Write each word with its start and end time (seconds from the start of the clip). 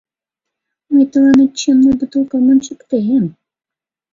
—Мый 0.93 1.05
тыланет 1.11 1.51
чемный 1.59 1.95
бутылкам 1.99 2.43
ончыктем! 2.51 3.25